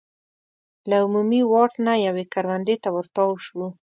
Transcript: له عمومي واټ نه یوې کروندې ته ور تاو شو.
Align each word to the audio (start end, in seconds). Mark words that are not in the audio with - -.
له 0.89 0.95
عمومي 1.03 1.41
واټ 1.51 1.71
نه 1.85 1.93
یوې 2.05 2.25
کروندې 2.33 2.75
ته 2.83 2.89
ور 2.95 3.05
تاو 3.15 3.31
شو. 3.45 3.63